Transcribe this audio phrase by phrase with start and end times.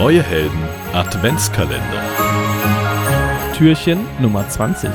[0.00, 0.62] Neue Helden
[0.94, 2.02] Adventskalender.
[3.54, 4.88] Türchen Nummer 20.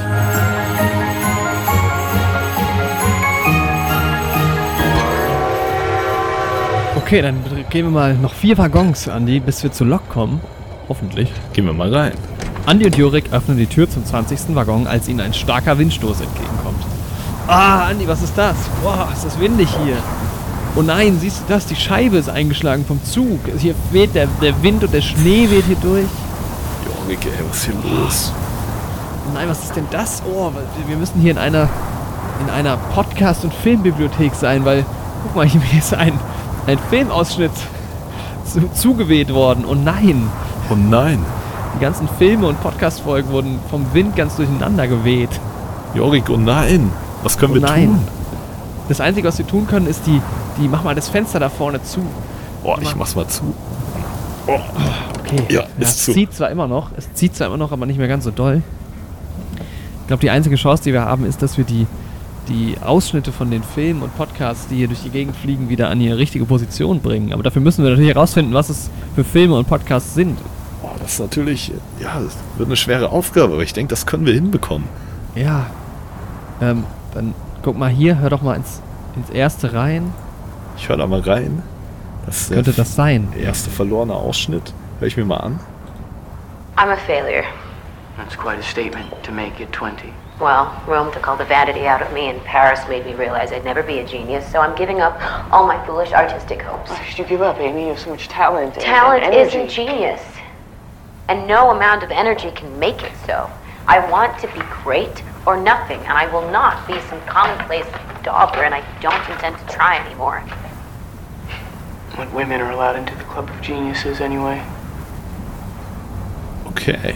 [6.95, 10.41] Okay, dann gehen wir mal noch vier Waggons, Andi, bis wir zur Lok kommen.
[10.89, 11.31] Hoffentlich.
[11.53, 12.13] Gehen wir mal rein.
[12.65, 14.55] Andi und Jurik öffnen die Tür zum 20.
[14.55, 16.83] Waggon, als ihnen ein starker Windstoß entgegenkommt.
[17.45, 18.55] Ah, Andi, was ist das?
[18.81, 19.97] Boah, ist das windig hier.
[20.75, 21.65] Oh nein, siehst du das?
[21.67, 23.39] Die Scheibe ist eingeschlagen vom Zug.
[23.57, 26.05] Hier weht der, der Wind und der Schnee weht hier durch.
[26.85, 28.31] Jorik, ey, was ist hier los?
[29.27, 30.21] Oh nein, was ist denn das?
[30.29, 30.51] Oh,
[30.87, 31.69] wir müssen hier in einer,
[32.45, 34.85] in einer Podcast- und Filmbibliothek sein, weil,
[35.23, 36.19] guck mal, hier ist ein,
[36.67, 37.51] ein Filmausschnitt
[38.45, 39.63] zu, zugeweht worden.
[39.65, 40.27] Oh nein,
[40.69, 41.19] Oh nein.
[41.75, 45.29] die ganzen Filme und Podcast-Folgen wurden vom Wind ganz durcheinander geweht.
[45.93, 46.91] Jorik, oh nein.
[47.23, 47.85] Was können Oh wir nein.
[47.87, 47.99] tun?
[48.89, 50.21] Das Einzige, was wir tun können, ist die,
[50.57, 52.05] die, mach mal das Fenster da vorne zu.
[52.63, 53.53] Boah, ich mach's mal zu.
[54.47, 55.43] Okay.
[55.49, 56.13] Ja, ist es zu.
[56.13, 58.61] zieht zwar immer noch, es zieht zwar immer noch, aber nicht mehr ganz so doll.
[60.01, 61.87] Ich glaube, die einzige Chance, die wir haben, ist, dass wir die,
[62.47, 65.99] die Ausschnitte von den Filmen und Podcasts, die hier durch die Gegend fliegen, wieder an
[65.99, 67.33] ihre richtige Position bringen.
[67.33, 70.37] Aber dafür müssen wir natürlich herausfinden, was es für Filme und Podcasts sind.
[70.81, 74.27] Boah, das ist natürlich, ja, das wird eine schwere Aufgabe, aber ich denke, das können
[74.27, 74.87] wir hinbekommen.
[75.33, 75.67] Ja.
[76.61, 76.83] Ähm,
[77.15, 78.81] dann guck mal hier, hör doch mal ins,
[79.15, 80.13] ins erste rein.
[80.77, 81.63] Ich höre da mal rein.
[82.25, 83.33] Das Könnte das sein?
[83.37, 84.73] erste verlorene Ausschnitt.
[84.99, 85.59] Hör ich mir mal an.
[86.77, 87.43] I'm a failure.
[88.17, 90.11] That's quite a statement to make at 20.
[90.39, 93.63] Well, Rome took all the vanity out of me, and Paris made me realize I'd
[93.63, 95.17] never be a genius, so I'm giving up
[95.51, 96.89] all my foolish artistic hopes.
[96.91, 97.83] Why should you give up, Amy?
[97.83, 98.73] You have so much talent.
[98.75, 99.57] Talent and energy.
[99.59, 100.21] isn't genius,
[101.29, 103.49] and no amount of energy can make it so.
[103.87, 107.85] I want to be great or nothing, and I will not be some commonplace
[108.23, 110.43] dauber, and I don't intend to try anymore.
[112.17, 114.59] What women are allowed into the Club of Geniuses anyway?
[116.65, 117.15] Okay.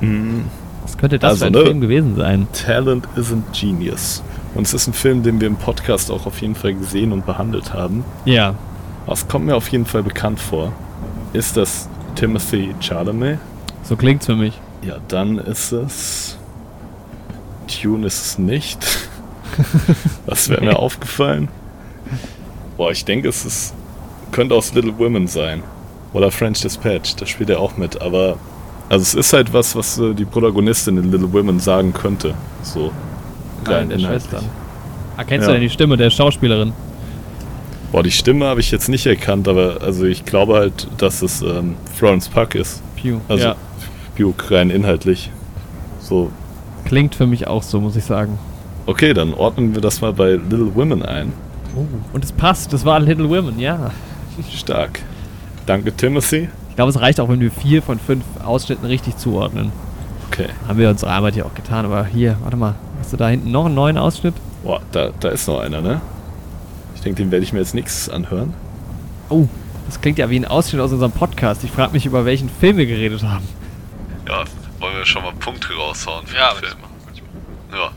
[0.00, 0.44] Hm.
[0.82, 1.62] Was könnte das Also, für ein ne?
[1.64, 2.48] Film gewesen sein?
[2.52, 4.22] Talent isn't genius.
[4.54, 7.26] Und es ist ein Film, den wir im Podcast auch auf jeden Fall gesehen und
[7.26, 8.04] behandelt haben.
[8.24, 8.54] Ja.
[9.06, 10.72] Was kommt mir auf jeden Fall bekannt vor?
[11.32, 13.38] Ist das Timothy Chalamet?
[13.82, 14.58] So klingt's für mich.
[14.82, 16.38] Ja, dann ist es.
[17.66, 18.78] Tune ist es nicht.
[20.26, 21.48] Das wäre mir aufgefallen.
[22.76, 23.74] Boah, ich denke, es ist.
[24.32, 25.62] Könnte aus Little Women sein.
[26.12, 28.00] Oder French Dispatch, da spielt er auch mit.
[28.00, 28.36] Aber.
[28.88, 32.34] Also, es ist halt was, was äh, die Protagonistin in Little Women sagen könnte.
[32.62, 32.90] So.
[33.66, 34.06] Nein, der inhaltlich.
[34.06, 34.44] Schwestern.
[35.18, 35.48] Erkennst Ja.
[35.48, 36.72] du denn die Stimme der Schauspielerin?
[37.92, 41.42] Boah, die Stimme habe ich jetzt nicht erkannt, aber also ich glaube halt, dass es
[41.42, 42.82] ähm, Florence Puck ist.
[42.96, 43.18] Pew.
[43.28, 43.56] Also ja.
[44.16, 45.30] Buke rein inhaltlich.
[46.00, 46.30] So,
[46.84, 48.38] Klingt für mich auch so, muss ich sagen.
[48.86, 51.32] okay, dann ordnen wir das mal bei Little Women ein.
[52.12, 53.90] Und es passt, das war Little Women, ja.
[54.54, 55.00] Stark.
[55.66, 56.48] Danke, Timothy.
[56.70, 59.72] Ich glaube, es reicht auch, wenn wir vier von fünf Ausschnitten richtig zuordnen.
[60.30, 60.48] Okay.
[60.66, 62.74] Haben wir unsere Arbeit hier auch getan, aber hier, warte mal.
[63.00, 64.34] Hast du da hinten noch einen neuen Ausschnitt?
[64.62, 66.00] Boah, da, da ist noch einer, ne?
[66.94, 68.54] Ich denke, den werde ich mir jetzt nichts anhören.
[69.28, 69.46] Oh,
[69.86, 71.64] das klingt ja wie ein Ausschnitt aus unserem Podcast.
[71.64, 73.46] Ich frage mich, über welchen Film wir geredet haben.
[74.26, 74.44] Ja,
[74.80, 76.78] wollen wir schon mal Punkte raushauen für Ja, den Film?
[77.72, 77.90] Ja.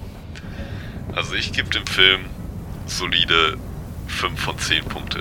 [1.16, 2.22] Also ich gebe dem Film
[2.86, 3.58] solide
[4.08, 5.20] 5 von 10 Punkte.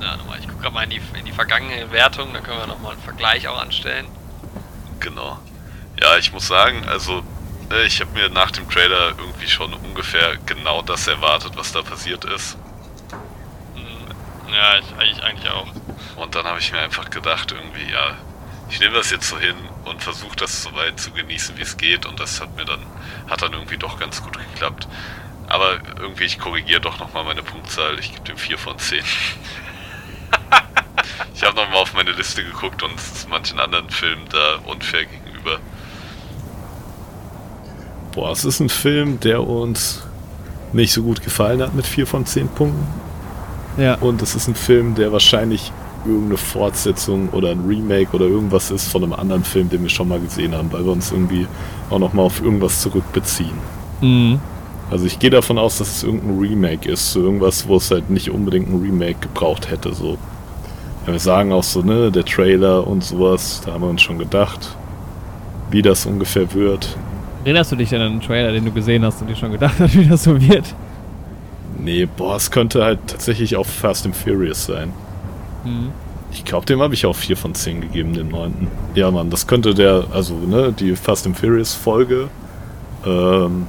[0.00, 2.66] Ja, nochmal, ich gucke gerade mal in die, in die vergangene Wertung, dann können wir
[2.66, 4.06] nochmal einen Vergleich auch anstellen.
[5.00, 5.38] Genau.
[6.00, 7.22] Ja, ich muss sagen, also
[7.72, 11.82] äh, ich habe mir nach dem Trailer irgendwie schon ungefähr genau das erwartet, was da
[11.82, 12.56] passiert ist.
[13.74, 15.68] Hm, Ja, ich, eigentlich, eigentlich auch.
[16.16, 18.16] Und dann habe ich mir einfach gedacht, irgendwie, ja,
[18.70, 21.76] ich nehme das jetzt so hin und versuche das so weit zu genießen, wie es
[21.76, 22.06] geht.
[22.06, 22.80] Und das hat mir dann,
[23.28, 24.86] hat dann irgendwie doch ganz gut geklappt.
[25.48, 27.98] Aber irgendwie, ich korrigiere doch nochmal meine Punktzahl.
[27.98, 29.02] Ich gebe dem 4 von 10.
[31.48, 35.06] ich habe nochmal auf meine Liste geguckt und es ist manchen anderen Filmen da unfair
[35.06, 35.58] gegenüber.
[38.12, 40.02] Boah, es ist ein Film, der uns
[40.74, 42.86] nicht so gut gefallen hat mit 4 von 10 Punkten.
[43.78, 43.94] Ja.
[43.94, 45.72] Und es ist ein Film, der wahrscheinlich
[46.04, 50.08] irgendeine Fortsetzung oder ein Remake oder irgendwas ist von einem anderen Film, den wir schon
[50.08, 51.46] mal gesehen haben, weil wir uns irgendwie
[51.88, 53.56] auch nochmal auf irgendwas zurückbeziehen.
[54.02, 54.38] Mhm.
[54.90, 58.10] Also ich gehe davon aus, dass es irgendein Remake ist, so irgendwas, wo es halt
[58.10, 59.94] nicht unbedingt ein Remake gebraucht hätte.
[59.94, 60.18] So.
[61.08, 64.18] Ja, wir sagen auch so, ne, der Trailer und sowas, da haben wir uns schon
[64.18, 64.76] gedacht,
[65.70, 66.98] wie das ungefähr wird.
[67.44, 69.76] Erinnerst du dich denn an den Trailer, den du gesehen hast und dir schon gedacht
[69.78, 70.74] hast, wie das so wird?
[71.78, 74.92] Nee, boah, es könnte halt tatsächlich auch Fast and Furious sein.
[75.64, 75.92] Mhm.
[76.30, 78.68] Ich glaube, dem habe ich auch 4 von 10 gegeben, dem 9.
[78.94, 82.28] Ja, Mann, das könnte der, also, ne, die Fast and Furious Folge.
[83.06, 83.66] Ähm,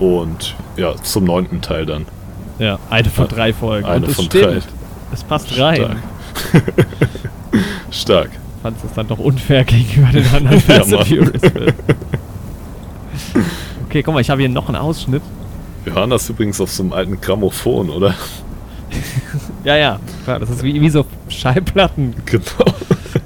[0.00, 2.06] und ja, zum neunten Teil dann.
[2.58, 3.86] Ja, eine von drei Folgen.
[3.86, 4.44] Eine von stimmt.
[4.44, 4.60] drei.
[5.12, 5.76] Es passt rein.
[6.50, 6.66] Stark.
[7.90, 8.30] Stark.
[8.62, 11.32] fandst es dann doch unfair gegenüber den anderen Ja, Fast Filmen.
[13.86, 15.22] Okay, guck mal, ich habe hier noch einen Ausschnitt.
[15.84, 18.14] Wir hören das übrigens auf so einem alten Grammophon, oder?
[19.62, 22.14] Ja, ja, klar, das ist wie, wie so Schallplatten.
[22.24, 22.64] Genau.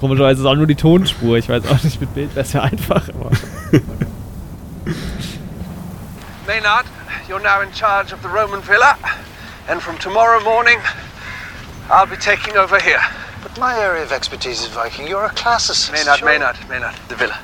[0.01, 1.39] Komischerweise ist es auch nur die Tonspur.
[1.39, 3.31] Ich weiß auch nicht, mit Bild wäre es ja einfach, aber.
[6.47, 6.87] Maynard,
[7.29, 8.97] you're now in charge of the Roman villa,
[9.69, 10.79] and from tomorrow morning,
[11.91, 13.01] I'll be taking over here.
[13.43, 15.07] But my area of expertise is Viking.
[15.07, 15.93] You're a classicist.
[15.93, 16.29] Maynard, Sure.
[16.29, 17.39] Maynard, Maynard, the villa.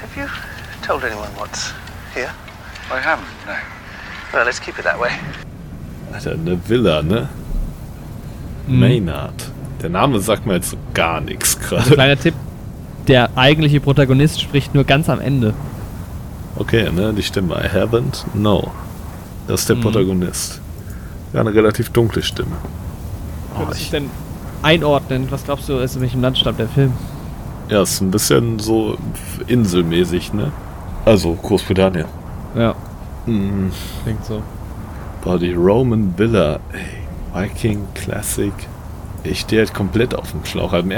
[0.00, 0.26] Have you
[0.82, 1.72] told anyone what's
[2.14, 2.32] here?
[2.92, 3.56] I haven't, no.
[4.32, 5.12] Well, let's keep it that way.
[6.12, 7.28] Alter, eine Villa, ne?
[8.66, 9.50] Maynard.
[9.82, 11.90] Der Name sagt mir jetzt so gar nichts gerade.
[11.90, 12.34] Kleiner Tipp:
[13.06, 15.54] Der eigentliche Protagonist spricht nur ganz am Ende.
[16.56, 17.12] Okay, ne?
[17.14, 17.54] Die Stimme.
[17.54, 18.72] I haven't, no.
[19.46, 19.80] Das ist der Mhm.
[19.82, 20.60] Protagonist.
[21.32, 22.56] Ja, eine relativ dunkle Stimme.
[23.60, 24.10] Oh, Was ich, ist denn
[24.62, 25.26] einordnen?
[25.30, 26.92] Was glaubst du, ist in welchem Land stammt der Film?
[27.68, 28.96] ja, ist ein bisschen so
[29.46, 30.52] inselmäßig, ne?
[31.04, 32.06] Also Großbritannien.
[32.56, 32.74] Ja,
[33.26, 33.70] Mhm.
[34.04, 34.42] klingt so.
[35.22, 38.52] Boah, die Roman Villa, ey, Viking Classic.
[39.24, 40.72] Ich stehe halt komplett auf dem Schlauch.
[40.72, 40.90] Am,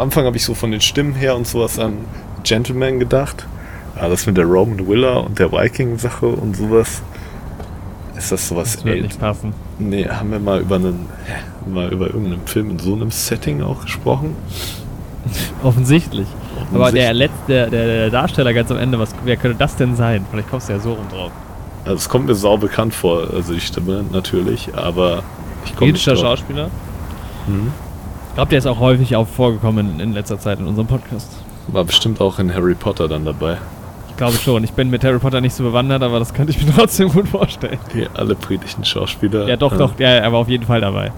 [0.00, 1.98] Anfang habe ich so von den Stimmen her und sowas an
[2.42, 3.46] Gentleman gedacht.
[3.94, 7.00] Aber das mit der Roman Villa und der Viking-Sache und sowas.
[8.16, 9.52] Ist das sowas Das wird nicht passen.
[9.78, 11.06] Nee, haben wir mal über einen,
[11.66, 14.34] mal über irgendeinen Film in so einem Setting auch gesprochen?
[15.62, 16.26] Offensichtlich.
[16.72, 17.18] Aber der Offensichtlich.
[17.18, 20.24] letzte, der, der, Darsteller ganz am Ende, was, wer könnte das denn sein?
[20.30, 21.30] Vielleicht kommst du ja so rum drauf.
[21.84, 25.22] Also es kommt mir sau bekannt vor, also die Stimme natürlich, aber
[25.64, 26.18] ich komme nicht drauf.
[26.18, 26.68] Schauspieler.
[27.46, 27.72] Mhm.
[28.28, 31.30] Ich glaube, der ist auch häufig auch vorgekommen in, in letzter Zeit in unserem Podcast.
[31.68, 33.58] War bestimmt auch in Harry Potter dann dabei.
[34.18, 34.64] Ich glaube schon.
[34.64, 37.28] Ich bin mit Harry Potter nicht so bewandert, aber das könnte ich mir trotzdem gut
[37.28, 37.78] vorstellen.
[37.92, 39.46] Hier alle britischen Schauspieler.
[39.46, 39.96] Ja, doch, äh, doch.
[40.00, 41.12] Ja, er war auf jeden Fall dabei.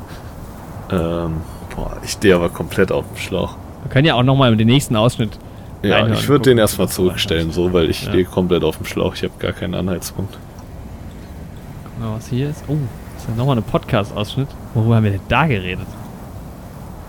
[0.90, 1.40] Ähm,
[1.74, 3.56] boah, ich stehe aber komplett auf dem Schlauch.
[3.84, 5.38] Wir können ja auch nochmal den nächsten Ausschnitt.
[5.80, 8.10] Ja, ich würde den erstmal zurückstellen, so, weil ich Ja.
[8.10, 9.14] stehe komplett auf dem Schlauch.
[9.14, 10.36] Ich habe gar keinen Anhaltspunkt.
[11.84, 12.64] Guck mal, was hier ist.
[12.68, 12.76] Oh,
[13.14, 14.48] das ist ja nochmal ein Podcast-Ausschnitt.
[14.74, 15.86] Worüber haben wir denn da geredet?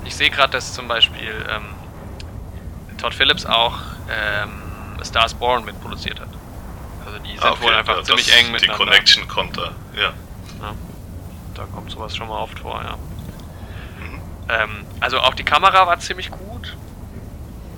[0.05, 1.63] Ich sehe gerade, dass zum Beispiel ähm,
[2.97, 3.73] Todd Phillips auch
[4.07, 4.51] ähm,
[5.01, 6.29] A Star is Born mitproduziert hat.
[7.05, 8.95] Also die sind wohl einfach ziemlich eng miteinander.
[9.27, 10.13] kommt da, ja.
[11.55, 12.95] Da kommt sowas schon mal oft vor, ja.
[14.49, 16.75] Ähm, also auch die Kamera war ziemlich gut.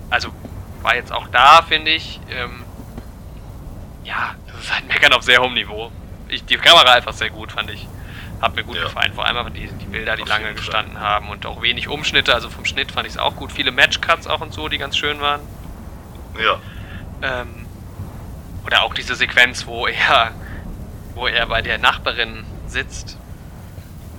[0.09, 0.29] Also
[0.81, 2.19] war jetzt auch da, finde ich.
[2.29, 2.63] Ähm,
[4.03, 5.91] ja, das ist halt Meckern auf sehr hohem Niveau.
[6.27, 7.87] Ich, die Kamera einfach sehr gut, fand ich.
[8.41, 8.83] Hat mir gut Ja.
[8.83, 9.13] gefallen.
[9.13, 10.65] Vor allem aber die, die Bilder, die Auf lange jeden Fall.
[10.65, 12.33] gestanden haben und auch wenig Umschnitte.
[12.33, 13.51] Also vom Schnitt fand ich es auch gut.
[13.51, 15.41] Viele Matchcuts auch und so, die ganz schön waren.
[16.39, 16.57] Ja.
[17.23, 17.47] Ähm,
[18.65, 20.31] oder auch diese Sequenz, wo er,
[21.15, 23.17] wo er bei der Nachbarin sitzt.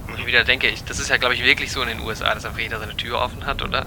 [0.09, 2.35] Und ich wieder denke, ich, das ist ja, glaube ich, wirklich so in den USA,
[2.35, 3.87] dass einfach jeder seine Tür offen hat, oder?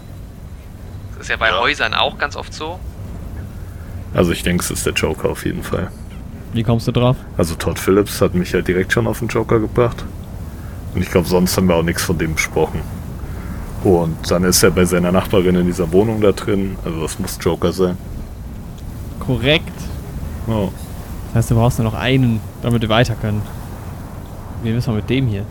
[1.14, 1.60] Das ist ja bei Ja.
[1.60, 2.80] Häusern auch ganz oft so.
[4.14, 5.92] Also ich denke, es ist der Joker auf jeden Fall.
[6.54, 7.18] Wie kommst du drauf?
[7.38, 10.04] Also Todd Phillips hat mich ja direkt schon auf den Joker gebracht.
[10.94, 12.82] Und ich glaube, sonst haben wir auch nichts von dem besprochen.
[13.84, 16.78] Und dann ist er bei seiner Nachbarin in dieser Wohnung da drin.
[16.84, 17.98] Also das muss Joker sein.
[19.28, 19.78] Korrekt.
[20.48, 20.70] Oh.
[21.28, 23.42] Das heißt, du brauchst nur noch einen, damit wir weiter können.
[24.64, 25.44] Wie müssen wir mit dem hier?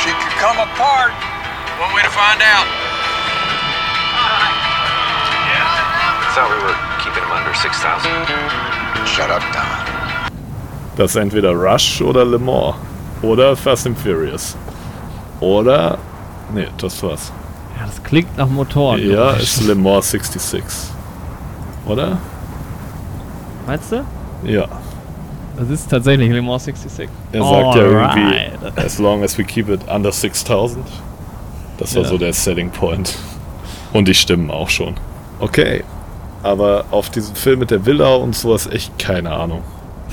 [0.00, 1.12] She could come apart.
[1.80, 2.77] One way to find out.
[6.38, 8.10] Thought we were keeping him under 6,000.
[9.08, 9.64] Shut up, Don.
[10.96, 12.76] Das ist entweder Rush oder Le Mans.
[13.22, 14.56] Oder Fast and Furious.
[15.40, 15.98] Oder.
[16.54, 17.32] Nee, das war's.
[17.76, 19.00] Ja, das klingt nach Motoren.
[19.10, 20.62] Ja, ist Le Mans 66.
[21.86, 22.18] Oder?
[23.66, 24.04] Meinst du?
[24.44, 24.66] Ja.
[25.56, 27.08] Das ist tatsächlich Le Mans 66.
[27.32, 30.86] Er sagt ja irgendwie, as long as we keep it under 6000.
[31.78, 32.08] Das war Ja.
[32.08, 33.18] so der Selling Point.
[33.92, 34.94] Und die stimmen auch schon.
[35.40, 35.82] Okay.
[36.42, 39.62] Aber auf diesen Film mit der Villa und sowas echt keine Ahnung.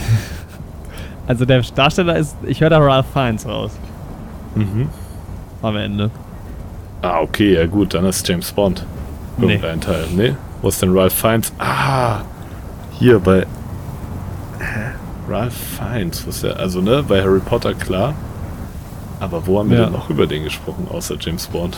[1.28, 3.72] Also der Darsteller ist, ich höre da Ralph Fiennes raus.
[4.54, 4.90] Mhm.
[5.64, 6.12] Am Ende.
[7.02, 8.86] Ah, okay, ja gut, dann ist James Bond.
[9.38, 9.54] Nee.
[9.56, 10.06] Irgendein Teil.
[10.16, 10.36] Nee?
[10.62, 11.52] Wo ist denn Ralph Fiennes?
[11.58, 12.20] Ah!
[13.00, 13.40] Hier bei.
[14.60, 14.92] Hä?
[15.28, 16.60] Ralph Fiennes, was ist der?
[16.60, 18.14] Also, ne, bei Harry Potter klar.
[19.20, 19.84] Aber wo haben wir Ja.
[19.86, 21.78] denn noch über den gesprochen, außer James Bond?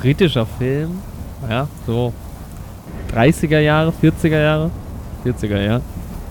[0.00, 1.02] Britischer Film.
[1.50, 2.14] Ja, so
[3.16, 4.70] 30er Jahre, 40er Jahre.
[5.24, 5.82] 40er Jahre.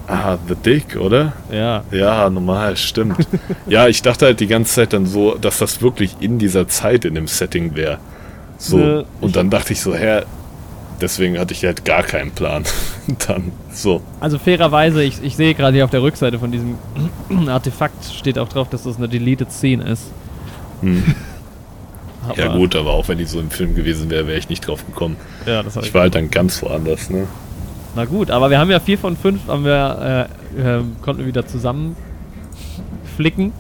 [0.08, 1.34] Ah, The Dick, oder?
[1.52, 1.84] Ja.
[1.92, 3.28] Ja, normal, stimmt.
[3.68, 7.06] ja, ich dachte halt die ganze Zeit dann so, dass das wirklich in dieser Zeit
[7.06, 7.98] in dem Setting wäre.
[8.58, 10.22] So, Ne, und dann dachte ich so, hä,
[11.02, 12.64] deswegen hatte ich halt gar keinen Plan.
[13.28, 14.02] dann, so.
[14.20, 16.78] Also fairerweise, ich, ich sehe gerade hier auf der Rückseite von diesem
[17.48, 20.12] Artefakt steht auch drauf, dass das eine deleted Scene ist.
[20.82, 21.04] Hm.
[22.30, 24.68] Aber- Ja gut, aber auch wenn die so im Film gewesen wäre, wäre ich nicht
[24.68, 25.16] drauf gekommen.
[25.46, 27.28] Ja, das Ich ich war halt dann ganz woanders, ne?
[27.96, 30.28] Na gut, aber wir haben ja vier von fünf, haben wir,
[30.58, 31.96] äh, äh, konnten wir wieder zusammen
[33.16, 33.54] flicken.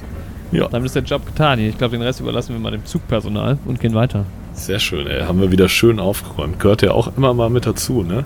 [0.51, 1.59] Ja, Damit ist der Job getan.
[1.59, 4.25] Ich glaube, den Rest überlassen wir mal dem Zugpersonal und gehen weiter.
[4.53, 5.21] sehr schön, ey.
[5.23, 6.59] Haben wir wieder schön aufgeräumt.
[6.59, 8.23] Gehört ja auch immer mal mit dazu, ne?